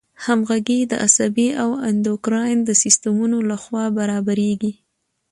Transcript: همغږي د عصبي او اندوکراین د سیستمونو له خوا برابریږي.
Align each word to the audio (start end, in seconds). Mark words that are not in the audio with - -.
همغږي 0.25 0.79
د 0.91 0.93
عصبي 1.05 1.49
او 1.61 1.69
اندوکراین 1.89 2.59
د 2.65 2.69
سیستمونو 2.83 3.37
له 3.49 3.55
خوا 3.63 3.85
برابریږي. 3.97 4.73